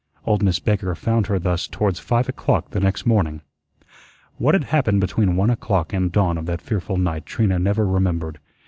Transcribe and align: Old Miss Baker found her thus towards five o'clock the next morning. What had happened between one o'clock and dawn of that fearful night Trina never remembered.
Old 0.25 0.41
Miss 0.41 0.57
Baker 0.57 0.95
found 0.95 1.27
her 1.27 1.37
thus 1.37 1.67
towards 1.67 1.99
five 1.99 2.27
o'clock 2.27 2.71
the 2.71 2.79
next 2.79 3.05
morning. 3.05 3.43
What 4.37 4.55
had 4.55 4.63
happened 4.63 4.99
between 4.99 5.35
one 5.35 5.51
o'clock 5.51 5.93
and 5.93 6.11
dawn 6.11 6.39
of 6.39 6.47
that 6.47 6.59
fearful 6.59 6.97
night 6.97 7.23
Trina 7.27 7.59
never 7.59 7.85
remembered. 7.85 8.39